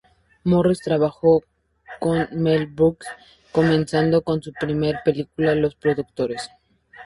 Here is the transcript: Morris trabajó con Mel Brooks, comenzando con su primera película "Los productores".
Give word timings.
Morris 0.45 0.81
trabajó 0.81 1.43
con 1.99 2.27
Mel 2.31 2.65
Brooks, 2.65 3.05
comenzando 3.51 4.23
con 4.23 4.41
su 4.41 4.51
primera 4.51 4.99
película 5.03 5.53
"Los 5.53 5.75
productores". 5.75 6.49